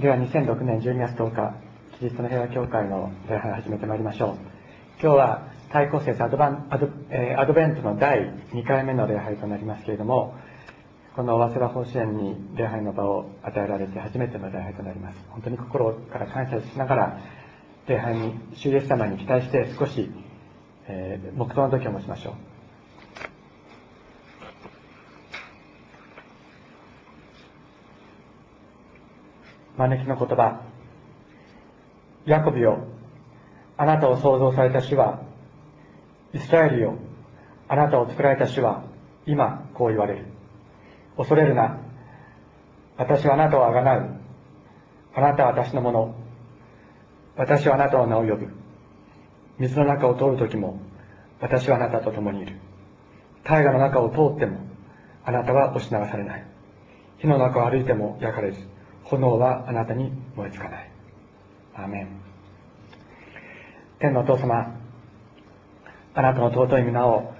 [0.00, 1.54] では2006年12月10日
[1.98, 4.36] キリストの平和協会の礼拝を始めてまいりましょう。
[5.00, 10.34] 今日は対抗節アドバンアド,、えーアドベントの第2回目の礼拝となりますけれども
[11.14, 15.18] この早稲田甲子園に礼拝の場を与えられて初めての礼拝となります。
[15.30, 17.20] 本当に心から感謝しながら
[17.86, 20.10] 礼拝に主イエス様に期待して少し、
[20.88, 22.55] えー黙祷の時を持ちましょう。
[29.76, 30.62] 招きの言葉。
[32.24, 32.86] ヤコブよ
[33.76, 35.20] あなたを創造された主は
[36.32, 36.94] イスラエルよ
[37.68, 38.84] あなたを作られた主は
[39.26, 40.26] 今こう言われる。
[41.16, 41.78] 恐れるな
[42.96, 44.20] 私はあなたをあがなう。
[45.14, 46.14] あなたは私のもの。
[47.36, 48.48] 私はあなたを名を呼ぶ。
[49.58, 50.80] 水の中を通る時も
[51.40, 52.56] 私はあなたと共にいる。
[53.44, 54.58] 大河の中を通っても
[55.24, 56.44] あなたは押し流されない。
[57.18, 58.65] 火の中を歩いても焼かれず。
[59.10, 60.90] 炎はあなたに燃えつかない。
[61.74, 62.08] アーメン。
[63.98, 64.74] 天のお父様
[66.14, 67.34] あなたの尊い皆を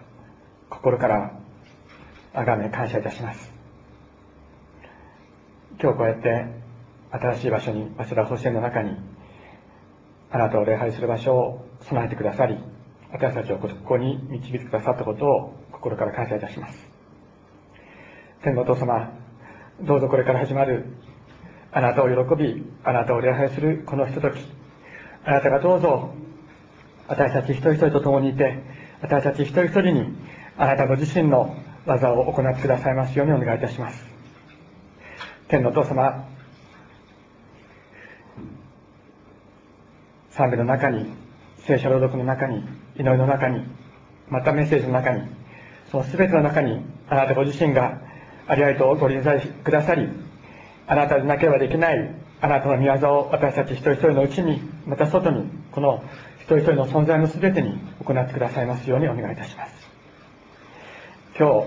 [0.71, 1.33] 心から
[2.35, 3.53] 崇め感謝いたします。
[5.81, 6.47] 今日こうやって
[7.11, 8.97] 新しい場所に早稲田甲子園の中に
[10.31, 12.59] あなたを礼拝する場所を備えてくださり
[13.12, 16.89] 私たちをここに導いてくださったことを心から感謝いたします。
[18.43, 19.12] 天のお父様
[19.81, 20.87] どうぞこれから始まる
[21.77, 24.39] あなたを喜びあなたを礼拝するこのひととき。
[25.27, 26.15] あなたがどうぞ
[27.07, 28.63] 私たち一人一人と共にいて
[29.03, 30.17] 私たち一人一人に
[30.57, 34.03] あなたご自身の技を行ってくださいますようにお願いいたします。
[35.49, 36.27] 天のお父様
[40.31, 41.13] 賛美の中に
[41.67, 42.65] 聖書朗読の中に
[42.99, 43.63] 祈りの中に
[44.31, 45.29] またメッセージの中に
[45.91, 46.81] その全ての中に
[47.11, 48.01] あなたご自身が
[48.47, 50.09] ありありとご臨在くださり
[50.87, 52.15] あなたでなければできない。
[52.39, 56.05] あなたの御業を私たち一人一人のうちにまた外にこの
[56.39, 59.72] 一人一人の存在の全てに行ってくださいますようにお願いいたします。
[61.38, 61.66] 今日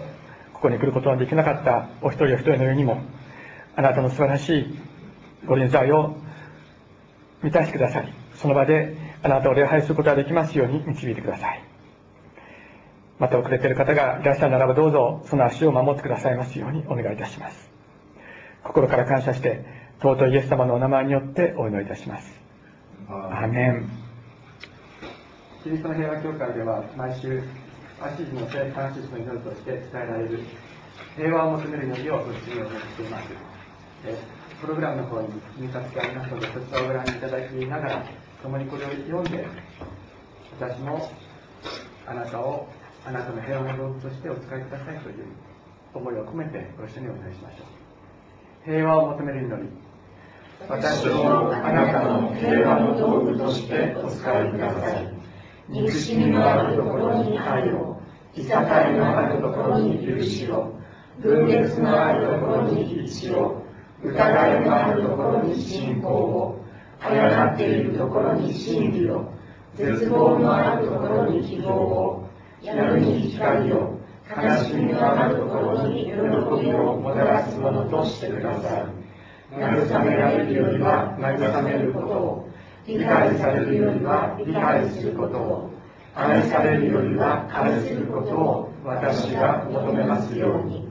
[0.53, 3.01] ここに来ることのできなかったお一人お一人の上にも
[3.75, 4.79] あなたの素晴らしい
[5.45, 6.15] ご臨在を
[7.41, 11.63] 満たしてくださりその場であなたを礼拝することができますように導いてください。
[13.17, 17.69] また遅れている方がいらっしゃるならばどうぞその足を守ってくださいますようにお願いいたします。
[18.63, 19.65] 心から感謝して
[20.01, 22.31] 尊いイエス様のお名前によってお祈りいたします。
[23.09, 23.89] アーメン。
[25.63, 27.43] キリストの平和協会では毎週
[28.01, 30.39] アシジの聖フランシスの祈りとして伝えられる
[31.17, 33.25] 平和を求める祈りをご質問しています。
[34.05, 34.17] え
[34.61, 35.27] プログラムの方に
[35.57, 38.05] 印刷がありますのでそちらをご覧いただきながら
[38.43, 39.47] 共にこれを読んで
[40.59, 41.11] 私も
[42.05, 42.67] あなたを
[43.05, 45.25] あなたの平和の道具としてお使いくださいという
[45.93, 47.78] 思いを込めてご一緒にお祈りしましょう
[48.65, 49.69] 平和を求める祈り。
[50.67, 55.07] 私をあなたの平和の道具としてお使いください。
[55.69, 58.01] 憎しみのあるところに愛を、
[58.35, 60.73] いさかいのあるところに許しを、
[61.21, 63.63] 分裂のあるところに一を、
[64.03, 66.65] 疑いのあるところに信仰を、
[66.99, 69.31] 誤っているところに真理を、
[69.75, 72.27] 絶望のあるところに希望を、
[72.61, 73.98] 闇に光を、
[74.29, 78.85] 悲しみのあるところに喜びをもたらすものとしてください。
[79.51, 82.50] 慰められるよりは慰めることを、
[82.85, 85.72] 理解されるよりは理解することを、
[86.13, 90.88] 愛されるよりは愛することを私が求めますように。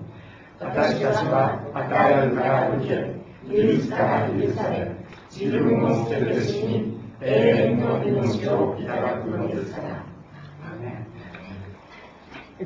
[0.58, 4.90] 私たちは与えられるから受け、許すから許され、
[5.30, 7.28] 自分を捨てて死に、永
[7.70, 10.07] 遠の命をいただくのですから。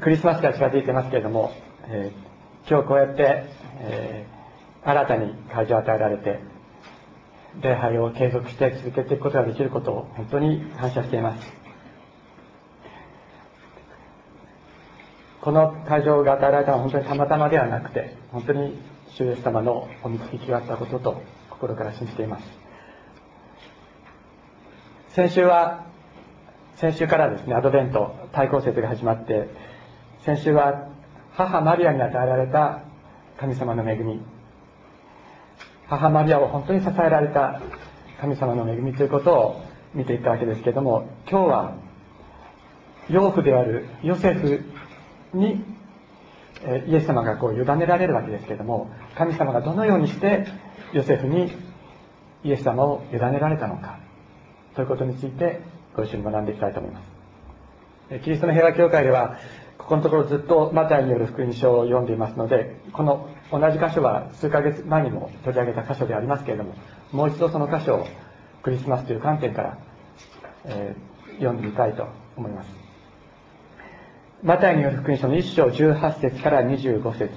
[0.00, 1.52] クリスマスが近づいてますけれども、
[1.86, 2.32] えー
[2.64, 3.44] 今日こうやって、
[3.80, 6.40] えー新たに会場を与えられて
[7.60, 11.52] 礼拝を継続して続けていくことができることを本当に感謝しています。
[15.40, 18.76] この会場が与えられたのは本当にたまたまではなくて本当に
[19.10, 22.44] 主イエス様のお導きがあったことと心から信じています。
[25.10, 25.84] 先週は
[26.76, 29.48] 先週からですねアドベント対抗節が始まって
[30.24, 30.88] 先週は
[31.32, 32.82] 母マリアに与えられた
[33.38, 34.20] 神様の恵み。
[35.88, 37.60] 母マリアを本当に支えられた
[38.20, 39.64] 神様の恵みということを
[39.94, 41.74] 見ていったわけですけれども今日は
[43.10, 44.62] 養父であるヨセフ
[45.34, 45.64] に
[46.86, 50.46] イエス様がこう委ねられるわけですけれども神様がどのようにして
[50.92, 51.52] ヨセフに
[52.44, 53.98] イエス様を委ねられたのか
[54.76, 55.60] ということについて
[55.96, 57.22] ご一緒に学んでいきたいと思います。
[58.24, 59.38] キリストの平和教会では
[59.82, 66.74] ここのところずっとマタイによる福音書を読んでいますのでこの同じ箇所は数ヶ月前にも取り上げた箇所でありますけれども
[67.12, 68.06] もう一度その箇所を
[68.62, 69.78] クリスマスという観点から、
[70.64, 72.06] えー、読んでみたいと
[72.36, 72.68] 思います。
[74.42, 77.30] マタイによる福音書の1章18節から25節。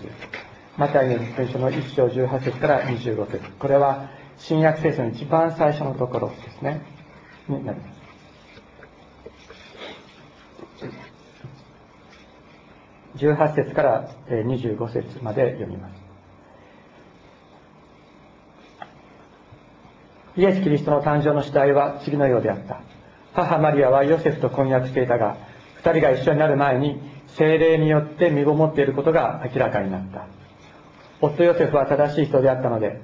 [0.77, 3.51] マタイによる福音書の1章18節から25節。
[3.59, 6.81] これは新約聖書の一番最初のところですね。
[7.47, 7.94] になります。
[13.17, 16.06] 18節から25節まで読みます。
[20.38, 22.81] イエス・キリストの誕生の次第は次のようであった。
[23.33, 25.38] 母マリアはヨセフと婚約していたが
[25.83, 30.27] 2人が一緒になる前に精霊によって身ごもっていることが明らかになった。
[31.21, 33.00] 夫ヨセフは正しい人であったので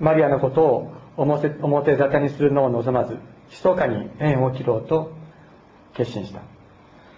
[0.00, 3.18] マリアのことを表表沙汰にするのを望まず
[3.50, 5.12] 密かに縁を切ろうと
[5.94, 6.40] 決心した。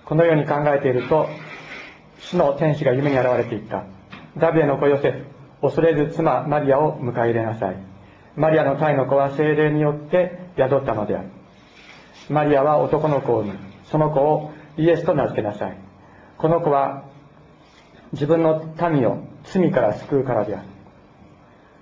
[0.05, 1.29] このように考えていると
[2.19, 3.85] 主の天使が夢に現れていった。
[4.37, 5.25] ダビエの子ヨセフ
[5.63, 7.77] 恐れず妻マリアを迎え入れなさい。
[8.37, 11.29] マリアの胎の子は精霊によって宿ったのである。
[12.29, 15.77] マリアは男の子を産みその子をイエスと名付けなさい。
[16.39, 17.05] この子は
[18.13, 20.69] 自分の民を罪から救うからである。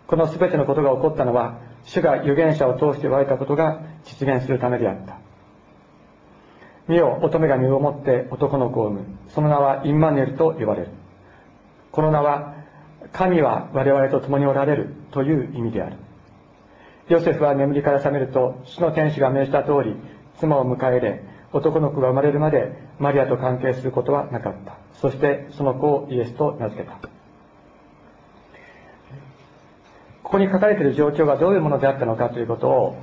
[0.07, 5.19] この全てのことが起こったのは主が預言者を通して言われたことが実現するためであった。
[6.89, 9.07] 見よ乙女が身をもって男の子を産む。
[9.29, 10.89] その名はインマヌエルと呼ばれる。
[11.93, 12.55] この名は
[13.13, 15.97] 神は我々と共におられるという意味である。
[17.09, 19.97] ヨセフは眠りから覚めると主の天使が命じた通り
[20.39, 24.77] 妻を迎え入れ男の子が生まれるまでマリアと関係することはなかった。
[24.95, 26.99] そしてその子をイエスと名付けた。
[30.23, 32.97] ここに書かれている状況がどういうものであったのかということを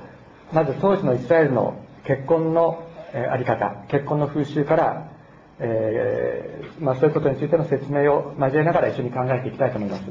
[0.52, 5.10] まず当時のイスラエルの結婚のあり方結婚の風習から、
[5.58, 10.02] えー、まあ、そういうことについての説明を交えながら一緒に考えていきたいと思います。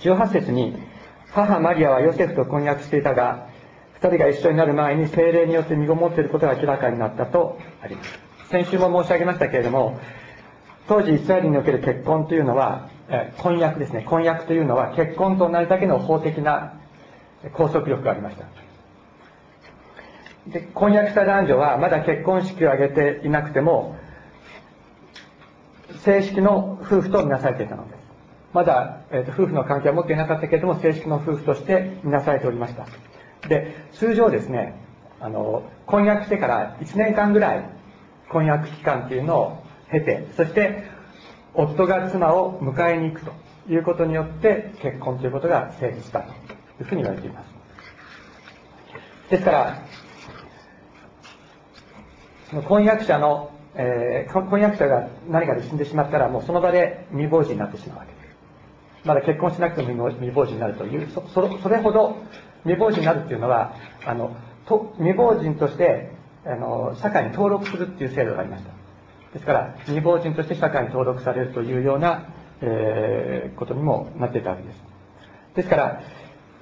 [0.00, 0.76] 18節に
[1.32, 3.48] 母マリアはヨセフと婚約していたが
[4.00, 8.18] 2人が一緒になる前に精霊によって身ごもっていることが明らかになったとあります。
[8.50, 10.00] 先週も申し上げましたけれども
[10.88, 14.02] 当時イスラエルにおける結婚というのはえ婚約ですね。
[14.02, 16.74] 婚約というのは結婚と同じだけの法的な
[17.52, 18.44] 拘束力がありました。
[20.46, 23.96] で婚約した男女はまだ結婚式を挙げていなくても
[26.04, 28.00] 正式の夫婦とみなされていたのです。
[28.52, 32.86] まだ、えーと、夫婦の関係は持っていなかったけれども正式の夫婦として見なされておりました。
[33.48, 34.74] で通常ですね
[35.20, 37.70] あの婚約してから1年間ぐらい
[38.28, 40.84] 婚約期間っていうのを経てそして
[41.54, 43.32] 夫が妻を迎えに行くと
[43.68, 46.32] いうことによって結婚ということが成立したとい
[46.80, 47.50] うふうに言われています。
[49.30, 49.82] ですから
[52.50, 59.06] その婚約者の、えー、婚約者が何かで死んでしまったらもうその場で未亡人になってしまうわけです。
[59.06, 62.16] まだ結婚しなくても未亡人になるというそそれほど
[62.64, 63.74] 未亡人になるっていうのは
[64.04, 64.36] あの
[64.66, 66.10] と未亡人として
[66.44, 68.70] あの社会に登録するっていう制度がありました。
[69.32, 74.82] ですから未亡人として社会に登録されるというような、えー、ことにもなっていたわけです。
[75.54, 76.02] ですから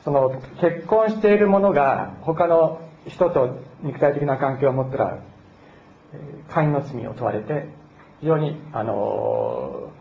[0.04, 5.18] その結婚している者が他の人と肉体的な関係を持ったら
[6.48, 7.68] 会員の罪を問われて
[8.20, 9.92] 非常にあの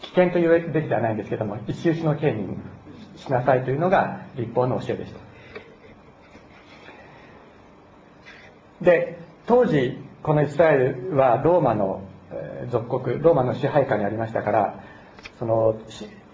[0.00, 2.56] 危険と言うべきではないんですけども一周しの刑に
[3.16, 5.20] しなさいというのが立法の教えでした。
[8.84, 12.02] で当時このイスラエルはローマの
[12.70, 14.84] 属国ローマの支配下にありましたから
[15.38, 15.78] その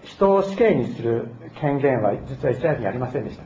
[0.03, 1.27] 人を死刑にする
[1.59, 3.43] 権限は実はイスラエルにありませんでした。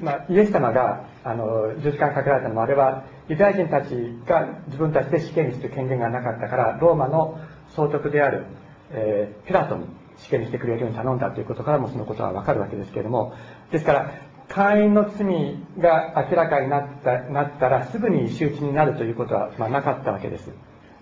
[0.00, 3.94] まあ、イエス様があの十字架にかけられたのもあれはユダヤ人たち
[4.26, 7.38] が自分たちで死刑にする権限がなかったからローマの
[7.70, 8.46] 総督である、
[8.90, 9.86] えー、ピラトに
[10.18, 13.34] 死刑にしてくれるように頼んだということからもそのことはわかるわけですけれども
[13.70, 14.12] ですから
[14.48, 20.50] 会員の罪が明らかになったなったらすぐに周知になるということは、まあ、なかったわけです。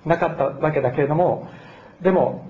[0.04, 1.50] なかったわけだけれども
[2.00, 2.48] でも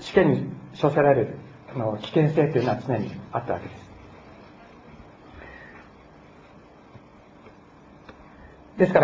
[0.00, 0.46] 死刑に
[0.80, 1.36] 処せられる
[1.74, 3.91] あの危険性というのは常にあったわけです。
[8.82, 8.98] ですか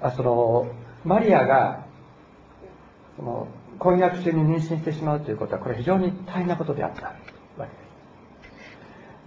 [0.00, 0.68] らその
[1.04, 1.84] マリアが
[3.16, 3.48] その
[3.80, 7.06] 婚約中に妊娠してしまうということはこれ非常に大変なことであった。
[7.06, 7.66] わ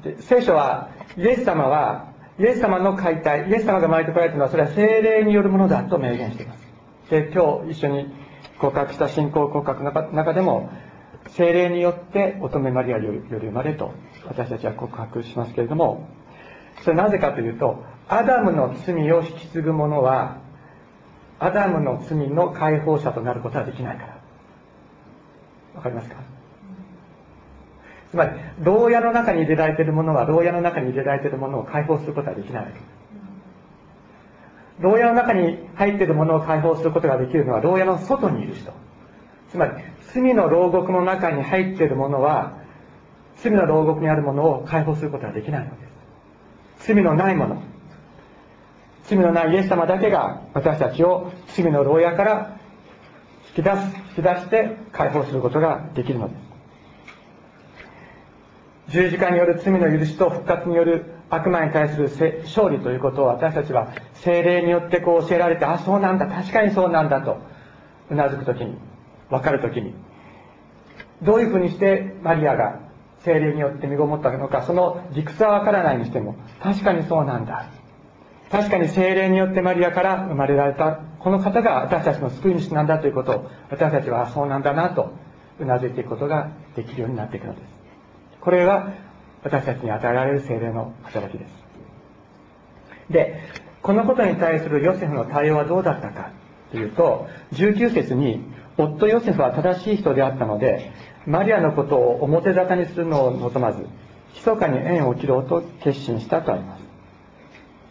[0.01, 6.59] けですで聖書はイエス様はイエス様の解体イエス様が生まれてこられたのはそれは精霊によるものだと明言しています。
[7.09, 8.07] で今日一緒に
[8.59, 10.69] 告白した信仰告白の中でも
[11.31, 13.91] 精霊によって乙女マリアより生まれと
[14.25, 16.07] 私たちは告白しますけれども
[16.83, 20.37] それなぜかというとアダムの罪を引き継ぐ者は
[21.39, 24.17] アダムの罪の解放者となることはできないから。
[25.75, 26.15] わかりますか？
[28.09, 28.31] つまり
[28.63, 32.79] 牢屋の中に入れられているものは牢屋の中に入れられているものを解放することはできないわけ。
[34.79, 38.71] 牢屋の中に入っているものを解放することができるのは牢屋の外にいる人。
[39.51, 39.71] つまり
[40.13, 42.57] 罪の牢獄の中に入っているものは
[43.37, 45.85] 罪の牢獄にあるものを解放することができないので
[46.79, 46.87] す。
[46.87, 47.61] 罪のないもの
[49.07, 52.59] 罪のないイエス様だけが私たちを罪の牢屋から
[53.55, 53.77] 引き出す
[54.09, 56.47] 引き出して解放することができるのです。
[58.89, 62.09] 十字架による罪の許しと復活による悪魔に対する
[62.43, 67.37] 勝利ということを私たちは精霊によってこう教えられてあそうなんだ確かにそうなんだと
[68.09, 68.77] うなずく時に
[69.29, 69.93] 分かる時に。
[71.21, 72.79] どういうふうにしてマリアが
[73.19, 77.69] 精霊によって身ごもったのかその理屈は分からないにしても確かにそうなんだ。
[78.51, 85.13] 確かに精霊によってマリアから生まれられたこの方が私たちの救い主なんだということを私たちはそうなんだなと
[85.59, 87.63] うなずいていくことができるようになっていくのです。
[88.39, 88.93] これが
[89.43, 91.51] 私たちに与えられる精霊の働きです。
[93.09, 93.41] で
[93.81, 96.31] このことに対するヨセフの対応はどうだったか
[96.71, 98.41] というと19節に
[98.77, 100.91] 夫ヨセフは正しい人であったので
[101.25, 103.87] マリアのことを表沙汰にするのを望まず
[104.35, 106.86] 密かに縁を切ろうと決心したとあります。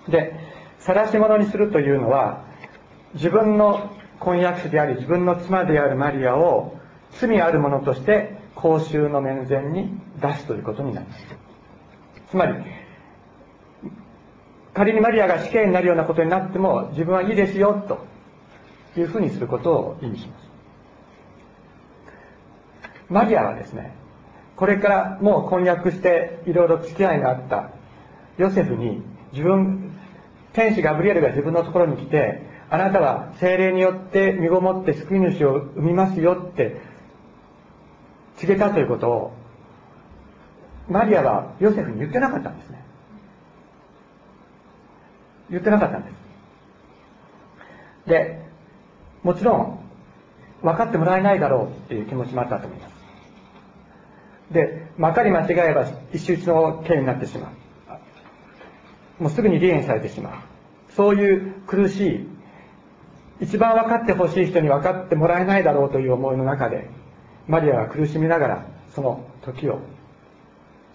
[0.08, 0.34] で
[0.78, 2.44] 晒し者にするというのは
[3.14, 6.76] 自分の婚約者であり自分の妻であるマリアを
[7.12, 11.26] 罪ある者として公衆の面前に出すということになります。
[12.30, 12.54] つまり
[14.74, 18.04] 仮にマリアが死刑になるようなことになっても自分はいいですよと
[18.98, 20.46] いうふうにすることを意味します。
[23.08, 23.94] マリアはですね
[24.56, 27.70] これからもう婚約していろいろ付き合いがあった
[28.36, 29.85] ヨセフに自分
[30.56, 36.80] 天使ガブリエルが自分のところに来てあなたは精霊によって身ごもって救い主を生みますよって
[38.38, 39.32] 告げたということを
[40.88, 42.82] マリアはヨセフに言ってなかったんですね。
[45.50, 46.14] 言ってなかったんです。
[48.06, 48.40] で
[49.22, 49.78] もちろん
[50.62, 52.94] 分かってもらえないだろうっていう気持ちもあったと思います。
[54.52, 57.65] でまかり間違えば一周一の刑になってしまう。
[59.18, 60.32] もうすぐに離縁されてしまう。
[60.94, 62.28] そういう苦しい
[63.40, 66.88] 一番分かってほしい人に分かってもらえないだろうという思いの中で
[67.46, 69.80] マリアは苦しみながらその時を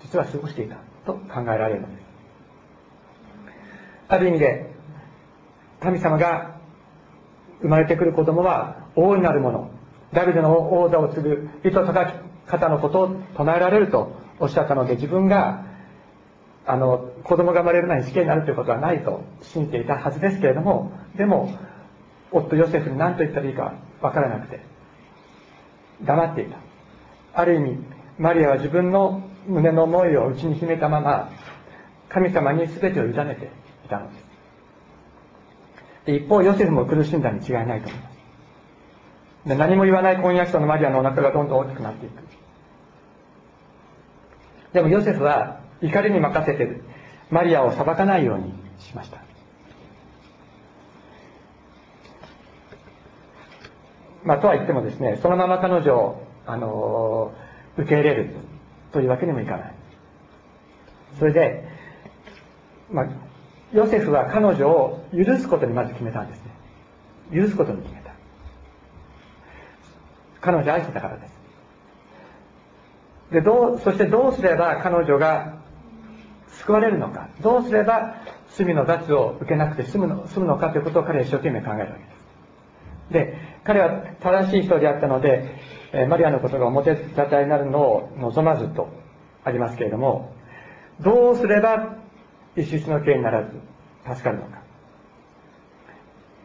[0.01, 2.05] 実は過ごしていたと考えられるのです。
[4.07, 4.71] ある意味で
[5.79, 6.59] 神様が
[7.61, 9.71] 生まれてくる子供は大いなるもの
[10.13, 15.70] ダビデの王座を継ぐ糸叩き方のことを唱えられるとおっしゃったので自分が
[16.65, 21.57] あの子供が生まれる前に死刑になるということはないと信じていたはずですけれどもでも
[22.31, 24.61] 夫ヨセフに何と言ったらいいか分からなくて
[26.03, 26.57] 黙っていた。
[27.33, 27.77] ある意味
[28.17, 31.31] マリアは自分の胸の思いを内に秘めたまま
[32.09, 33.49] 神様に全てを委ねて
[33.85, 34.25] いたのです。
[36.05, 39.49] で一方ヨセフも苦しんだに違いないと思います。
[39.49, 42.13] で何も言わない婚約者のマリアのお腹がどんどん大きくなっていく。
[44.73, 46.81] でもヨセフは怒りに任せて
[47.29, 49.21] マリアを裁かないようにしました。
[54.23, 57.33] まあ、とは言ってもですねそのまま彼女を、あの
[57.77, 58.35] 受け入れる
[58.91, 59.73] というわけにもいかない。
[61.17, 61.67] それで、
[62.91, 63.07] まあ、
[63.73, 66.51] ヨセフは彼女を許すことにまず決めたんですね。
[67.41, 68.11] 許すことに決めた。
[70.41, 71.33] 彼女を愛してたからです。
[73.31, 75.60] でどうそしてどうすれば彼女が
[76.61, 77.29] 救われるのか。
[77.41, 78.15] どうすれば
[78.49, 83.13] 罪の罰を受けなくて済むの済むのかということを彼は一生懸命考えるわけです。
[83.13, 83.89] で彼は
[84.19, 85.55] 正しい人であったので
[86.07, 88.89] マリアのことが表沙汰になるのを望まずと
[89.43, 90.33] ありますけれども
[91.01, 91.97] どうすれば
[92.55, 93.51] 一室の刑にならず
[94.07, 94.61] 助かるのか。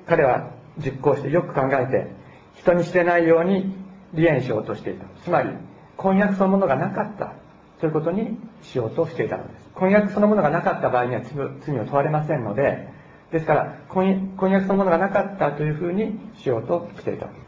[0.07, 2.11] 彼は実行してよく考えて
[2.55, 3.75] 人に知れないように
[4.15, 5.05] 離縁しようとしていた。
[5.23, 5.51] つまり
[5.97, 7.35] 婚約そのものがなかった
[7.81, 9.66] ということにしようとしていたのです。
[9.76, 12.88] 婚約そのものがなかった場合には罪を問われませんので
[13.30, 17.26] ですから婚約そのものがなかったというふうにしようとしていた。
[17.26, 17.47] わけです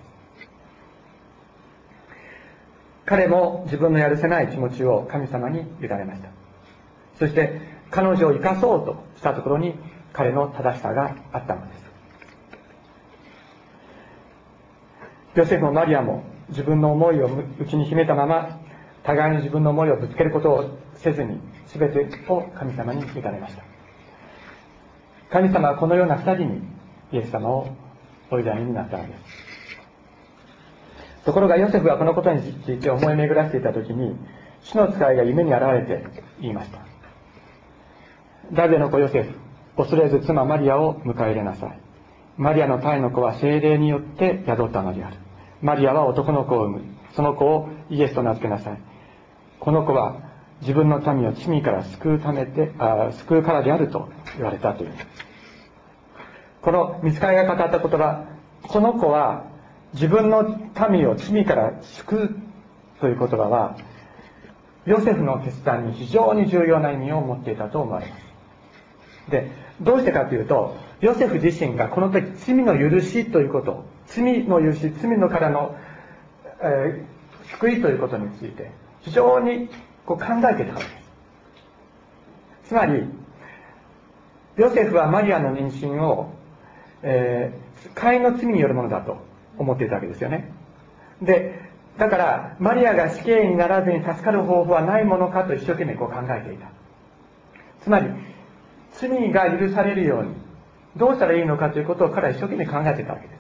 [3.07, 6.29] 彼も自分のやるせない気持ちを神様に委ねました。
[7.19, 9.75] そして彼女を生かそうとしたところに
[10.13, 11.89] 彼の正しさがあったのです。
[15.37, 18.59] ヨセフもマリアも自分の思いを内に秘めたまま
[19.05, 21.41] 互いに自分の思いをぶつけることをせずに
[21.75, 23.63] 全てを神様に委ねました。
[25.31, 26.63] 神様はこのような二人に
[27.13, 27.69] イエス様を
[28.31, 29.21] お委ねになったのです。
[31.25, 34.17] ところがヨセフはこのことについて思い巡らしていた時に
[34.63, 36.05] 主の使いが夢に現れて
[36.41, 36.79] 言いました。
[38.53, 39.35] ダビデの子ヨセフ
[39.77, 41.79] 恐れず妻マリアを迎え入れなさい。
[42.39, 45.17] マリアの胎の子は精霊によって宿ったのである。
[45.61, 46.85] マリアは男の子を産む
[47.15, 48.79] その子をイエスと名付けなさい。
[49.61, 50.28] この子は
[50.61, 54.93] 自分の民を罪から救うためであ救うからであると言われたという。
[56.61, 58.27] この見つかりが語った言葉
[58.63, 59.45] この子は
[59.95, 60.59] 自分の
[60.91, 62.37] 民を罪から救う
[63.01, 63.77] という言葉は
[64.85, 69.31] ヨセフの決断に非常に重要な意味を持っていたと思われます。
[69.31, 69.51] で
[69.81, 75.77] どうしてかというとヨセフ自身がこの時罪の許しということ罪の許し罪のからの、
[76.61, 78.73] えー、救いということについて
[79.03, 79.69] 非常に
[80.09, 80.87] こう考えてたわけ。
[80.87, 80.93] で
[82.65, 83.05] すつまり
[84.57, 86.33] ヨセフはマリアの妊娠を、
[87.03, 89.19] えー、飼いの罪によるものだと
[89.59, 90.51] 思っていたわけですよね。
[91.21, 91.61] で
[91.99, 96.69] だからマリアが死刑にならずに助かる方法はないものかと一生懸命こう考えていた。
[97.83, 98.09] つまり
[98.93, 100.31] 罪が許されるように
[100.97, 103.39] どうしたらいいのかということを彼は一生懸命考えていたわけです。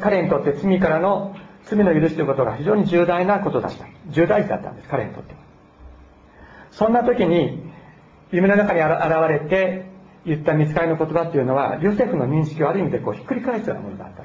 [0.00, 1.34] 彼にとって罪からの
[1.66, 3.86] 罪の許しということが非常に重大なことだった。
[4.08, 5.40] 重大事だったんです彼にとっては。
[6.70, 7.60] そんな時に
[8.30, 8.88] 夢の中に現
[9.28, 9.86] れて
[10.24, 14.22] 言った見つかりの言葉っていうのはヨセフの認識をある意味でこうひっくり返すようなものだった。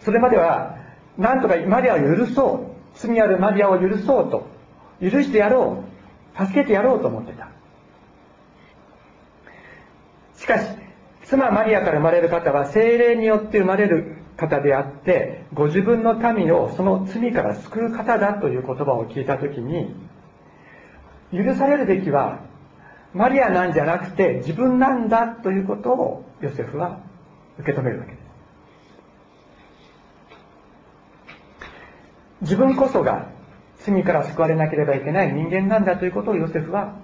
[0.00, 0.78] それまでは
[1.18, 2.70] なんとかマリアを許そう。
[2.94, 4.48] 罪あるマリアを許そうと。
[5.00, 5.84] 許してやろ
[6.38, 6.46] う。
[6.46, 7.48] 助けてやろうと思ってた。
[10.36, 10.66] しかし
[11.24, 19.94] 妻マリアから生まれる方は精霊によって生まれる方であってご自分の民をその罪から救う方だという言葉を聞いた時に
[21.32, 22.40] 許されるべきは
[23.12, 27.00] マリアなんじゃなくて自分なんだということをヨセフは
[27.58, 28.20] 受け止めるわけです。
[32.42, 33.26] 自分こそが
[33.80, 36.96] 罪から救われなければいけない人間なんだということをヨセフは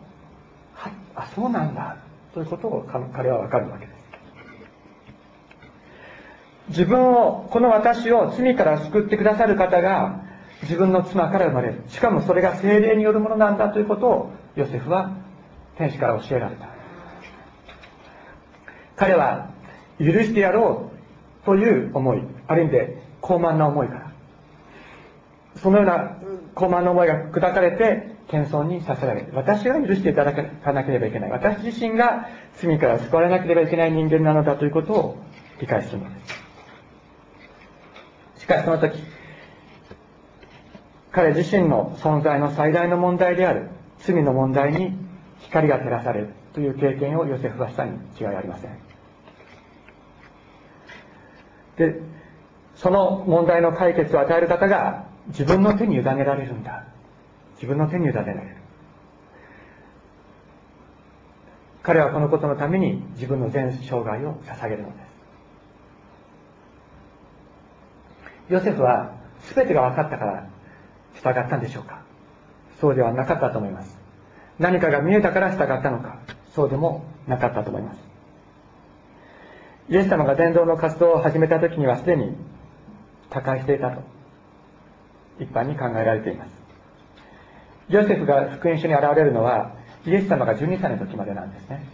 [0.74, 1.98] はあそうなんだ
[2.32, 3.95] ということを彼は分かるわけです。
[6.68, 10.22] 自分をこの私を罪から救ってくださる方が
[10.62, 15.16] 自分の妻から生まれるしかもそれが精霊によるものなんだということをヨセフは
[15.76, 16.68] 天使から教えられた。
[18.96, 19.50] 彼は
[19.98, 20.90] 許してやろ
[21.42, 24.12] うという思いある意味で高慢な思いから
[25.56, 26.16] そのような
[26.54, 31.30] 高慢な思いが砕かれて謙遜にさせられる私が許していただかなければいけない。
[31.30, 35.18] 私自身が罪から救われなければいけない人間なのだということを
[35.60, 36.45] 理解するのです。
[38.46, 39.02] しかしその時
[41.10, 44.96] 彼自身の存在の最大の問題である罪の問題に
[45.40, 48.78] 光が照らされるという経験をヨセフはしたに違いありません。
[51.76, 52.00] で
[52.76, 56.84] その問題の解決を与える方が自分の手に委ねられるんだ。
[57.56, 58.56] 自分の手に委ねられる。
[61.82, 65.05] 彼はこのことのために自分の全生涯を捧げるのです。
[68.48, 69.12] ヨセフは
[69.54, 70.48] 全てが分かったから
[71.14, 72.02] 従ったんでしょうか？
[72.80, 73.98] そうではなかったと思います。
[74.58, 76.18] 何かが見えたから従ったのか？
[76.54, 77.98] そうでもなかったと思います。
[79.88, 82.36] イエス様が伝道の活動を始めた時にはすでに
[83.30, 84.02] 他界していたと
[85.38, 86.50] 一般に考えられています。
[87.88, 89.72] ヨセフが福音書に現れるのは
[90.04, 91.84] イエス様が12歳の時までなんですね。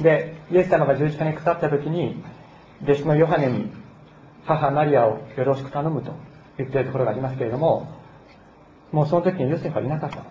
[0.00, 2.22] でイエス様が十字架にかかった時に
[2.82, 3.70] 弟子のヨハネに
[4.46, 6.12] 母マリアをよろしく頼むと
[6.58, 7.88] 言っているところがありますけれども
[8.92, 10.24] もうその時にヨセフはいなかった。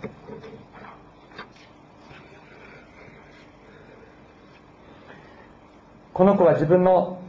[6.14, 7.22] この子は自分の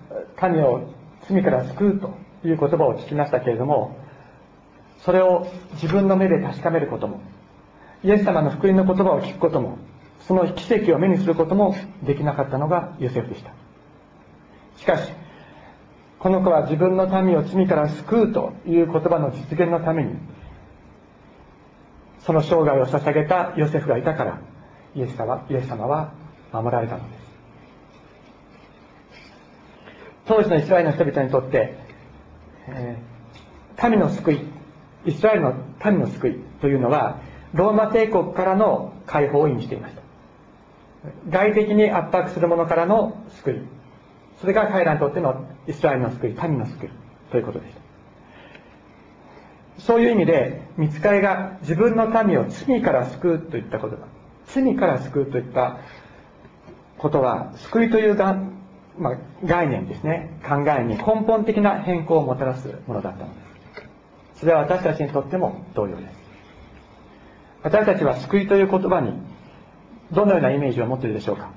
[0.43, 0.93] 民を
[1.29, 2.09] 罪から救うと
[2.45, 3.97] いう言葉を聞きましたけれども
[5.05, 7.21] それを自分の目で確かめることも
[8.03, 9.79] イエス様の福音の言葉を聞くことも
[10.27, 13.53] その奇跡を目にすることもできなかったのがヨセフでした。
[14.77, 15.13] しかし
[16.21, 20.17] この子は自分の民を罪から救うという言葉の実現のために
[22.21, 24.41] その生涯を捧げたヨセフがいたから
[24.95, 26.13] イエス様イエス様は
[26.53, 27.21] 守られたのです。
[30.27, 31.75] 当時のイスラエルの人々にとって
[32.69, 34.41] えー、民の救い
[35.07, 35.55] イスラエルの
[35.85, 37.21] 民の救いというのは
[37.55, 40.03] ローマ帝国からの解放を意味していました。
[41.31, 43.55] 外的に圧迫する者からの救い。
[44.41, 46.91] それが彼らにとってのイスラエルの救い民の救い
[47.31, 47.81] ということでした。
[49.81, 54.07] そういう意味で見つかりが自分の民を罪から救うといったことだ。
[54.47, 55.79] 罪から救うといった
[56.99, 58.17] ことは救いという
[58.99, 60.39] まあ、概念ですね。
[60.47, 63.41] 考えに根本的な変更をもたらすものだったので
[64.35, 64.41] す。
[64.41, 66.21] それは私たちにとっても同様です。
[67.63, 69.13] 私たちは救いという言葉に
[70.13, 71.51] どのようなイメージを持っているでしょうか。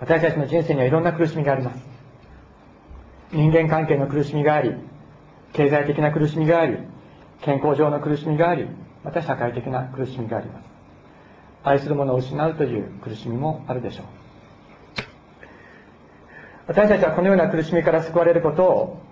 [0.00, 1.87] 私たちの人生にはいろんな苦しみがあります。
[3.32, 4.74] 人間関係の苦しみがあり
[5.52, 6.78] 経済的な苦しみがあり
[7.42, 8.66] 健康上の苦しみがあり
[9.04, 10.68] また社会的な苦しみがあります。
[11.62, 14.06] 愛する者を失うという苦しみもあるでしょう。
[16.66, 19.02] 私たちはこのような苦しみから救われることを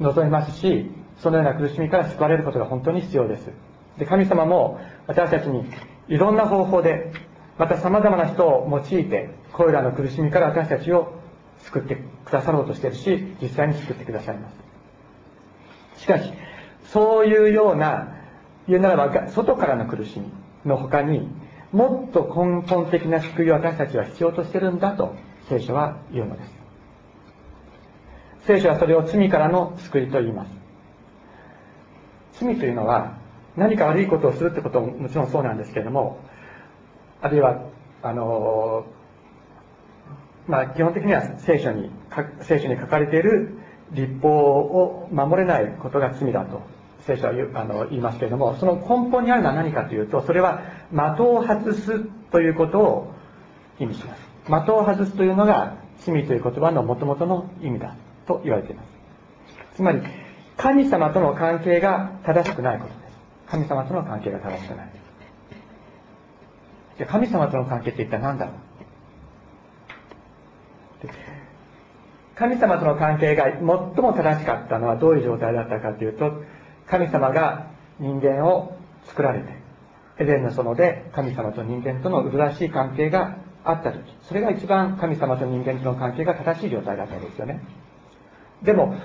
[0.00, 3.50] 望みますしそのような苦しみから救われることが本当に必要です。
[3.98, 5.64] で神様も私たちに
[6.08, 7.12] いろんな方法で
[7.58, 11.12] また様々な人を用いてこれらの苦しみから私たちを
[11.58, 11.98] 救って
[12.32, 14.48] くださろうとしてるし実際に救ってくださいま
[15.96, 16.02] す。
[16.02, 16.32] しかし
[16.86, 18.16] そういうような
[18.66, 20.32] 言うならば外からの苦しみ
[20.64, 21.28] の他に
[21.72, 25.14] もっと根本的な救いを私たちは必要としてるんだと
[25.48, 26.52] 聖書は言うのです。
[28.46, 30.50] 聖書はそれを罪からの救いと言います。
[32.44, 33.18] 罪というのは
[33.56, 36.18] 何か悪いことをするってことももちろんそうなんですけれども
[37.20, 37.62] あるいは
[38.02, 38.86] あの
[40.46, 41.90] まあ基本的には聖書に
[42.40, 43.58] 聖書に書かれている
[43.92, 46.62] 立法を守れないことが罪だと
[47.06, 53.12] 聖書は言あの言いますけれどもその根本にあるのは何かというとそれは的を外すということを
[53.78, 54.22] 意味します。
[54.44, 57.94] 的を外すというのが罪という言葉のもともとの意味だ
[58.26, 58.88] と言われています。
[59.76, 60.02] つまり
[60.56, 63.02] 神様との関係が正しくないことです。
[63.48, 64.88] 神様との関係が正しくない。
[66.98, 68.54] じゃ神様との関係って一体何だろう？
[72.34, 76.42] 神様との関係が最も正しかったのはどういう状態だったかというと
[76.86, 79.62] 神様が人間を作られて
[80.18, 87.62] エデンの園で神様と人間との麗しい関係があった時それが一番神様と人間との関係が正しい状態だったんですよね。
[88.62, 88.96] でも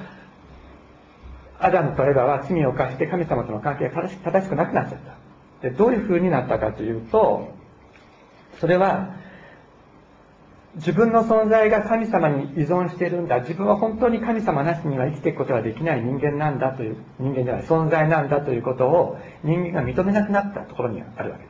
[1.60, 5.01] アダムとエバは罪を犯して神様との関係が正しくなくなっちゃっ
[5.62, 5.67] た。
[5.69, 7.49] でどういう風になったかというと
[8.60, 9.15] それは
[10.77, 13.39] 自分の存在が神様に依存しているんだ。
[13.39, 21.49] 自分は本当に神様なしには生きていくことができない人間なんだという人間じゃない存在なんだということを人間が認めなくなったところにあるわけで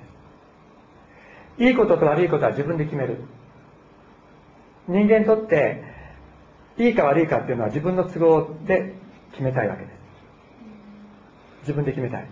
[1.59, 1.63] す。
[1.63, 3.23] いいことと悪いことは自分で決める。
[4.87, 5.83] 人間にとって
[6.77, 8.93] いいか悪いかっていうのは自分の都合で
[9.31, 9.97] 決めたいわけです。
[11.63, 12.27] 自分で決めたい。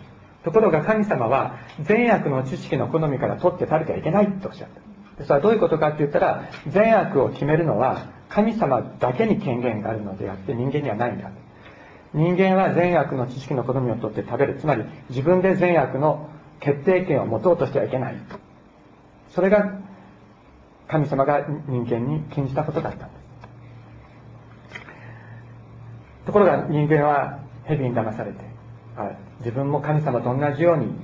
[0.46, 4.95] ところが神様は善悪の知識の好みから取って食べてはいけないとおっしゃった。
[5.24, 11.32] それはどういうことかって言ったら善悪を決めるのは神様だけに権限があるのであって人間にはないんだ
[12.14, 14.58] 人間は善悪の知識の好みを取って食べる。
[14.60, 16.30] つまり自分で善悪の
[16.62, 18.16] 決定権を持とうとしてはいけない。
[19.32, 19.80] それが
[20.88, 23.26] 神様が人間に禁じたことだったんです。
[26.26, 28.38] ところが人間は蛇に騙されて
[29.40, 30.96] 自分も神様と同じように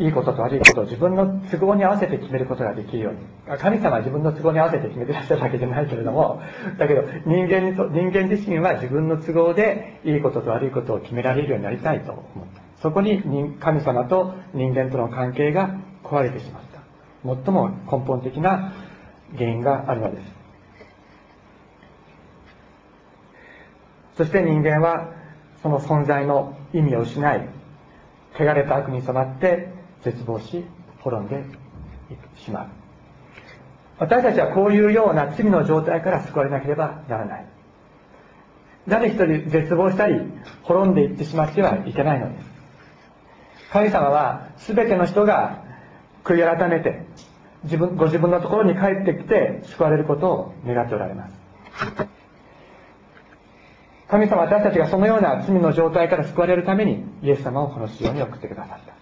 [0.00, 3.58] いいことと悪いことを自分の都合に合わせて決めることができるように。
[3.58, 6.40] 神様は自分の都合に合わせて決めてらっしゃるわけじゃないけれども。
[6.78, 12.62] だけど人間に人間自身は自分の都合でいいことと悪いことを決められるようになりたいと思った。
[12.80, 13.22] そこに
[13.60, 16.80] 神様と人間との関係が壊れてしまった。
[17.44, 18.72] 最も根本的な
[19.36, 20.40] 原因があるのです。
[24.16, 25.12] そして人間は
[25.62, 27.48] その存在の意味を失い
[28.38, 30.64] 汚れた悪に染まって絶望し
[31.00, 31.44] 滅んで
[32.36, 32.66] しまう。
[33.98, 37.46] 私たちはこういうような罪の状態から救われなければならない。
[38.88, 40.20] 誰一人絶望したり
[40.62, 42.50] 滅んでいってしまってはいけないのです。
[43.72, 45.62] 神様は全ての人が
[46.24, 47.04] 悔い改めて
[47.64, 51.40] 自分ご自分のところに帰ってきて救われることを願っておられます。
[54.08, 58.99] 神様私たちがそのような罪の状態から救われるためにイエス様をこの地上に送ってくださった。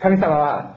[0.00, 0.76] 神様は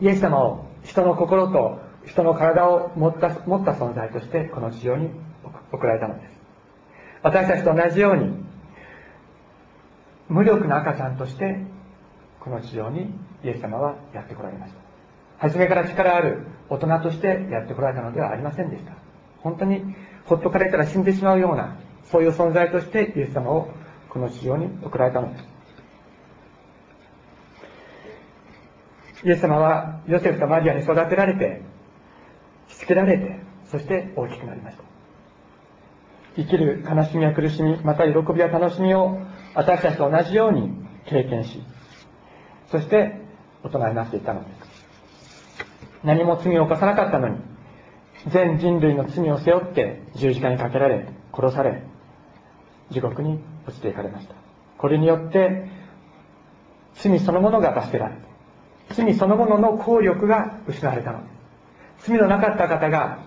[0.00, 5.10] イエス様を人の心と人の体を持った持った存在としてこの地上に
[5.72, 6.30] 送られたのです。
[7.22, 8.32] 私たちと同じように
[10.28, 11.58] 無力な赤ちゃんとして
[12.40, 13.12] この地上に
[13.44, 14.80] イエス様はやってこられました。
[15.38, 18.92] 初めから力ある大人としてやってこられたのではありませんでした。
[19.42, 19.94] 本当に
[20.26, 21.76] ほっとかれたら死んでしまうような
[22.10, 23.68] そういう存在としてイエス様を
[24.08, 25.59] この地上に送られたのです。
[29.24, 31.62] イエス様はヨセフとマリアに育てられて
[32.68, 34.82] しつけられてそして大きくなりました。
[36.36, 39.18] 生きる悲しみや苦しみまた喜びや楽しみを
[39.54, 40.72] 私たちと同じように
[41.06, 41.60] 経験し
[42.70, 43.20] そして
[43.64, 45.66] 大人になっていったのです。
[46.04, 47.38] 何も罪を犯さなかったのに
[48.28, 51.82] 全人類の罪を背負って十字架にかけられ殺され
[52.90, 54.34] 地獄に落ちていかれました。
[54.78, 55.68] これによって
[56.94, 58.29] 罪そのものが罰せられた。
[58.90, 61.18] 罪そのものの効力が失われたの。
[61.18, 61.24] で
[62.02, 63.18] す罪のなかった方が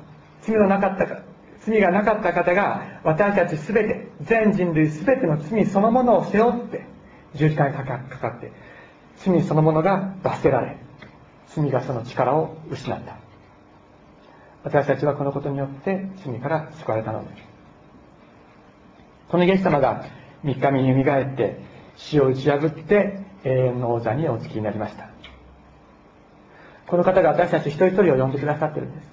[0.42, 1.24] 罪のなかった
[1.66, 6.86] 罪がなかった方が私たち全て全人類全ての罪そのものを背負って
[7.36, 7.96] 十字架にかか
[8.38, 8.52] って
[9.18, 10.78] 罪そのものが罰せられ
[11.48, 13.18] 罪がその力を失った。
[14.64, 17.24] 私たちはこのことによって罪から救われたの。
[17.24, 17.44] です
[19.30, 20.06] このイエス様が
[20.44, 21.60] 3日目によみがえって
[21.96, 25.13] 死を打ち破って永遠の王座にお付きになりました。
[26.94, 29.08] この方が私たち一人一人を呼んでくださってるんです。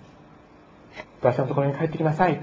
[1.22, 2.38] 私のところに帰ってきなさい。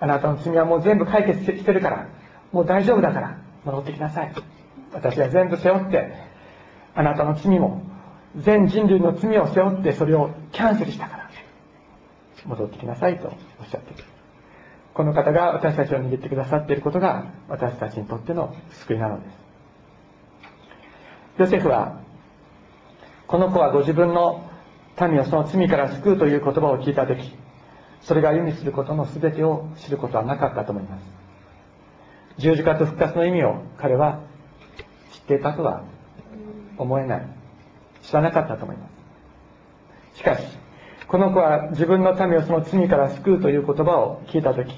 [0.00, 2.08] あなたの罪はもう全部解決してるから。
[2.50, 3.38] もう大丈夫だから。
[3.64, 4.32] 戻ってきなさい。
[4.92, 6.12] 私は全部背負って
[6.96, 7.84] あなたの罪も
[8.36, 11.30] 全人類の罪を背負ってそれをキャンセルしたから。
[12.46, 13.28] 戻ってきなさいと
[13.60, 14.02] おっしゃっている。
[14.92, 19.38] この方が私たちを握ってくださっていることが私たちにとっての救いなのです。
[21.42, 21.99] ヨセフは
[23.30, 24.50] この子はご自分の
[25.00, 27.32] 民をその罪から救うという言葉を聞いた時
[28.02, 31.02] それが意味することの全てを知ることはなかったと思います。
[32.38, 34.18] 十字架と復活の意味を彼は
[35.12, 35.84] 知っていたとは
[36.76, 37.28] 思えない。
[38.02, 38.88] 知らなかったと思いま
[40.14, 40.18] す。
[40.18, 40.42] しかし
[41.06, 44.74] この子は自分の民をその罪から救うという言葉を聞いた時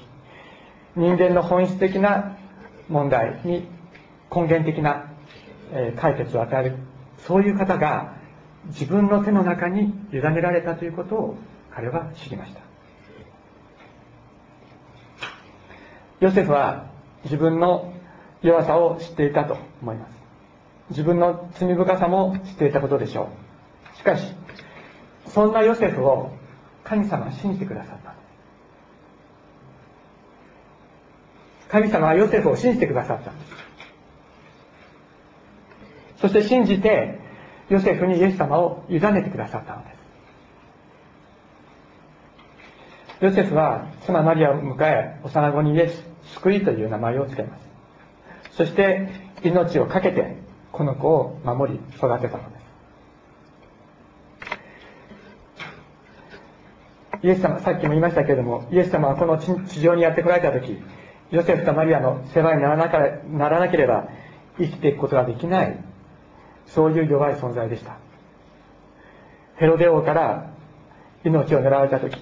[0.95, 2.37] 人間の本質的な
[2.87, 3.67] 問題に
[4.31, 5.09] 根源的な
[5.95, 6.75] 解決を与える
[7.17, 8.21] そういう方が
[8.67, 11.37] 自分の手の中に委ねられたということを
[11.71, 12.61] 彼は知りました。
[16.19, 16.85] ヨセフは
[17.25, 17.93] 自分の
[18.41, 20.13] 弱さを知っていたと思います。
[20.89, 23.29] 自分の罪深さも知っていたことでしょ
[23.93, 23.97] う。
[23.97, 24.33] しかし
[25.27, 26.31] そんなヨセフを
[26.83, 28.13] 神様は信じてくださった。
[31.69, 33.31] 神様はヨセフを信じてくださった。
[36.21, 37.19] そして信じて
[37.69, 39.93] ヨセフにイエス様を委ねてくださったのです。
[43.21, 46.03] ヨセフは妻マリアを迎え幼子にイエス
[46.35, 47.63] 救いという名前を付けます。
[48.51, 49.09] そして
[49.43, 50.35] 命を懸けて
[50.71, 52.63] この子を守り育てたのです。
[57.23, 60.77] イエス様さっきも言いましたけれどもイエス様はこの地上にやってこられた時
[61.31, 62.89] ヨセフとマリアの世話にならな
[63.29, 64.09] ならなければ
[64.57, 65.92] 生きていくことができない。
[66.73, 67.97] そういう弱い存在でした。
[69.55, 70.51] ヘロデ王から
[71.23, 72.17] 命を狙われた時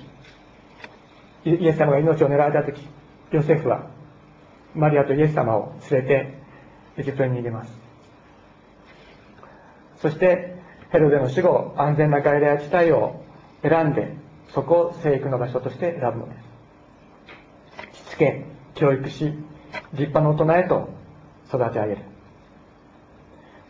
[1.45, 2.85] イエス様が命を狙われた時
[3.31, 3.87] ヨセフは
[4.75, 6.33] マリアとイエス様を連れて
[6.97, 7.71] エジプトに逃げます。
[10.01, 10.55] そして
[10.91, 13.23] ヘロデの死後安全な外来地帯を
[13.63, 14.13] 選んで
[14.53, 16.35] そこを生育の場所として選ぶので
[17.93, 17.97] す。
[17.97, 19.33] しつけ教育し
[19.93, 20.89] 立派な大人へと
[21.47, 22.01] 育て上げる。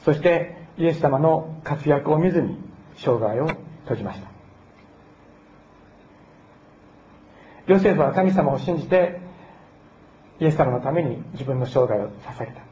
[0.03, 2.57] そしてイエス様の活躍を見ずに
[2.95, 3.47] 生涯を
[3.83, 4.31] 閉じました。
[7.67, 9.21] ヨセフは神様を信じて
[10.39, 12.63] イエス様のために自分の生涯を捧げた。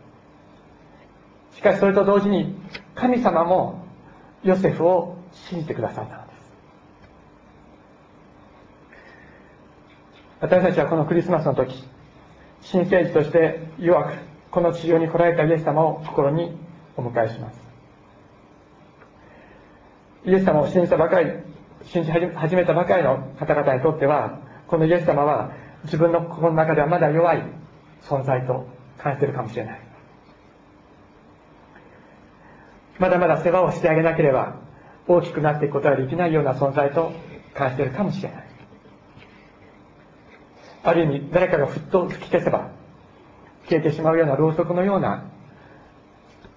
[1.55, 2.55] しかしそれと同時に
[2.95, 3.85] 神様も
[4.43, 6.39] ヨセフを信じてくださったのです。
[10.41, 11.83] 私たちはこのクリスマスの時
[12.61, 14.13] 新生児として弱く
[14.49, 16.57] この地上に来られたイエス様を心に
[16.97, 17.68] お迎えします。
[20.25, 21.31] イエス様を信じたばかり
[21.85, 25.51] 信じ始めたばかりの方々にとってはこのイエス様は
[25.85, 27.43] 自分の心の中ではまだ弱い
[28.03, 29.81] 存在と感じているかもしれない。
[32.99, 34.57] まだまだ世話をしてあげなければ
[35.07, 37.13] 大きくなっていくことができないような存在と
[37.53, 38.43] 感じているかもしれない。
[40.83, 42.71] ある意味誰かがふっと吹き消せば
[43.69, 45.25] 消えてしまうようなろうそくのような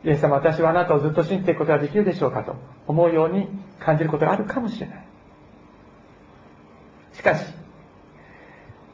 [0.05, 5.05] イエス様私はあなたをずっと信じていくことができるでしょうかと思うように感じることがあるかもしれない。
[7.13, 7.45] しかし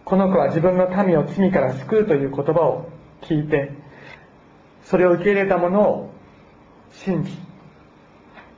[0.05, 2.91] この子は自分の民を罪から救うという言葉を
[3.23, 3.73] 聞いて
[4.85, 6.11] それを受け入れたものを
[6.93, 7.33] 信じ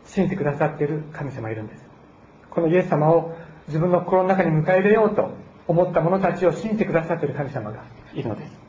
[0.06, 1.84] 信じてくださっている神様がいるんです。
[2.50, 3.36] このイエス様を
[3.68, 5.30] 自分の心の中に迎え入れようと
[5.68, 8.59] 思った者たちを信じてくださっている神様がいるのです。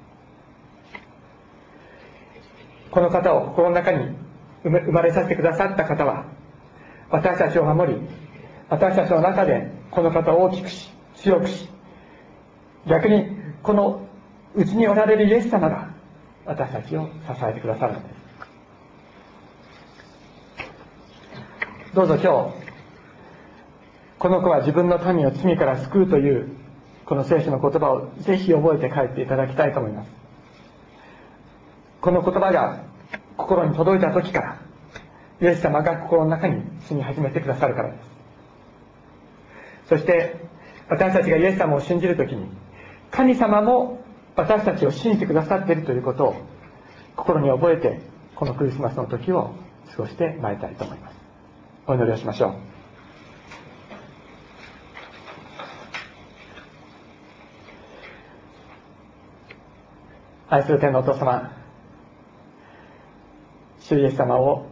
[2.92, 4.16] この方を心の中に
[4.64, 6.26] 生まれさせてくださった方は
[7.10, 8.00] 私たちを守り
[8.70, 11.70] 私たちの中でこの方を大きくし強くし
[12.88, 13.26] 逆に
[13.64, 14.08] この
[14.56, 15.90] うちにおられるイエス様が
[16.46, 17.12] 私たちを支
[17.44, 18.22] えてくださるのです。
[21.94, 22.62] どうぞ今日
[24.18, 26.48] この子は自分の民を罪から救うという
[27.06, 30.21] この聖書の言葉をぜひ覚えて帰っていただきたいと思います。
[32.02, 32.84] この言葉が
[33.38, 34.62] 心に届いた時から
[35.40, 38.12] イエス様が心の中に住み始めてくださるからです。
[39.90, 40.36] そして
[40.90, 42.48] 私たちがイエス様を信じる時に
[43.12, 44.04] 神様も
[44.36, 46.36] 私たちを信じてくださっているということを
[47.16, 48.02] 心に覚えて
[48.36, 49.54] このクリスマスの時を
[49.92, 51.16] 過ごしてまいりたいと思います。
[51.88, 52.54] お祈りをしましょう。
[60.50, 61.61] 愛する天のお父様
[63.92, 64.68] 主イエス様を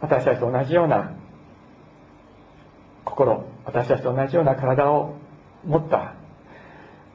[0.00, 1.12] 私たちと同じような
[3.04, 5.14] 心私たちと同じような体を
[5.64, 6.14] 持った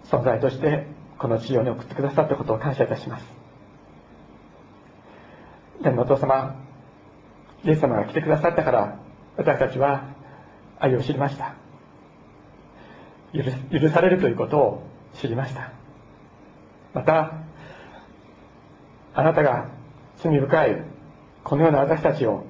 [0.06, 0.86] 存在として
[1.18, 3.26] この地上に送ってくださったことを感謝いたします。
[5.84, 6.56] 天のお父様
[7.64, 9.00] イエス様が来てくださったから
[9.38, 10.14] 私たちは
[10.80, 11.56] 愛を知りました。
[13.34, 14.84] 許されるということを
[15.16, 15.72] 知りました。
[16.94, 17.34] また
[19.16, 19.81] あなたが
[20.22, 20.84] 罪深い
[21.44, 22.46] このような私たちを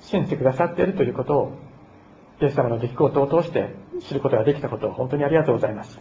[0.00, 1.52] 信じてくださっているということを
[2.40, 5.98] イエス様の出来事を通して知ることができたことを本当にありがとうございます。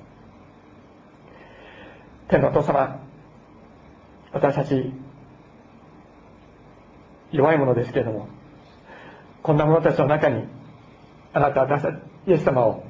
[2.28, 3.00] 天のお父様
[4.32, 4.91] 私たち
[7.32, 8.28] 弱いものですけれども
[9.41, 10.48] こんな者たちの中に
[11.34, 11.84] あなた私
[12.28, 12.84] イエス様を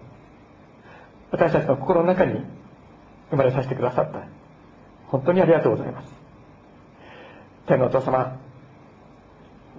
[1.32, 2.42] 私たちの心の中に
[3.30, 4.28] 生まれさせてくださった。
[5.08, 6.13] 本当にありがとうございます。
[7.66, 8.40] 天のお父様。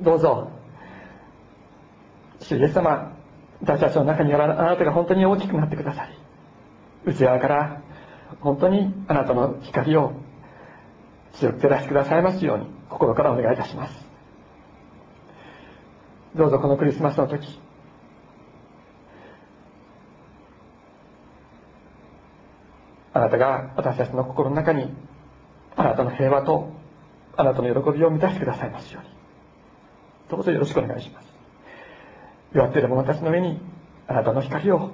[0.00, 0.50] どうぞ。
[2.40, 3.12] 主イエス様
[3.62, 6.12] 私たちの中にあなたが本当に大きくなってくださり
[7.06, 7.82] 内側から
[8.40, 10.12] 本当にあなたの光を
[11.34, 14.04] 強く照らしてくださいますように心からお願いいたします。
[16.36, 17.60] どうぞこのクリスマスの時。
[23.12, 24.92] あなたが私たちの心の中に
[25.76, 26.72] あなたの平和と
[27.36, 29.10] あなたの喜びを満たしてくださいますように。
[30.30, 31.26] どうぞよろしくお願いします。
[32.52, 33.60] 弱っている者たちの上に
[34.06, 34.90] あなたの光を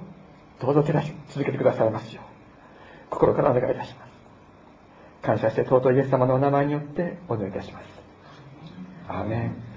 [0.59, 2.25] どうぞ照らし続けてくださいますよう。
[3.09, 4.11] 心からお願いいたします。
[5.21, 7.85] 感謝して尊いイエス様のお名前によってお願いいたします。
[9.07, 9.70] アーメン。